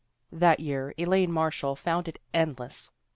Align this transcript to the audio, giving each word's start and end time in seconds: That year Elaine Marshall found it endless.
That 0.31 0.59
year 0.59 0.95
Elaine 0.97 1.31
Marshall 1.31 1.75
found 1.75 2.07
it 2.07 2.17
endless. 2.33 2.89